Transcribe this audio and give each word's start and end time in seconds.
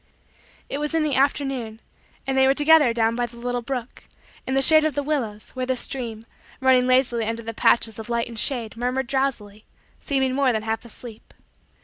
It 0.67 0.79
was 0.79 0.95
in 0.95 1.03
the 1.03 1.13
afternoon 1.13 1.79
and 2.25 2.35
they 2.35 2.47
were 2.47 2.55
together 2.55 2.91
down 2.91 3.15
by 3.15 3.27
the 3.27 3.37
little 3.37 3.61
brook, 3.61 4.05
in 4.47 4.55
the 4.55 4.61
shade 4.63 4.83
of 4.83 4.95
the 4.95 5.03
willows, 5.03 5.51
where 5.51 5.67
the 5.67 5.75
stream, 5.75 6.23
running 6.59 6.87
lazily 6.87 7.25
under 7.27 7.43
the 7.43 7.53
patches 7.53 7.99
of 7.99 8.09
light 8.09 8.27
and 8.27 8.39
shade, 8.39 8.75
murmured 8.75 9.05
drowsily 9.05 9.63
seeming 9.99 10.33
more 10.33 10.51
than 10.51 10.63
half 10.63 10.83
asleep. 10.85 11.35